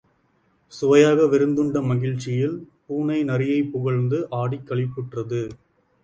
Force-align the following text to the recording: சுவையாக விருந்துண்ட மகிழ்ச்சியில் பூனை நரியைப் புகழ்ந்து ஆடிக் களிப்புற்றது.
சுவையாக 0.71 1.25
விருந்துண்ட 1.25 1.81
மகிழ்ச்சியில் 1.83 2.55
பூனை 2.85 3.23
நரியைப் 3.23 3.69
புகழ்ந்து 3.71 4.27
ஆடிக் 4.31 4.65
களிப்புற்றது. 4.69 5.41